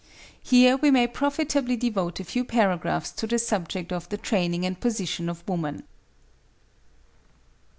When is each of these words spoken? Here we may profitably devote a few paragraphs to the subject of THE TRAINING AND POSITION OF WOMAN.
Here 0.41 0.77
we 0.77 0.89
may 0.89 1.05
profitably 1.05 1.75
devote 1.77 2.19
a 2.19 2.23
few 2.23 2.43
paragraphs 2.43 3.11
to 3.11 3.27
the 3.27 3.37
subject 3.37 3.93
of 3.93 4.09
THE 4.09 4.17
TRAINING 4.17 4.65
AND 4.65 4.79
POSITION 4.79 5.29
OF 5.29 5.47
WOMAN. 5.47 5.83